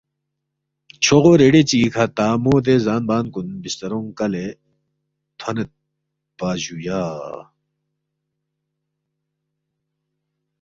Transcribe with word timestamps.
چھوغو 1.03 1.31
ریڑے 1.41 1.61
چگی 1.69 1.89
کھہ 1.93 2.05
تا 2.17 2.27
مو 2.43 2.53
دے 2.65 2.75
زان 2.85 3.01
بان 3.09 3.25
کُن 3.33 3.47
بسترونگ 3.61 4.09
کلے 4.17 4.45
تھونیدپا 5.37 6.49
جُویا 6.61 7.01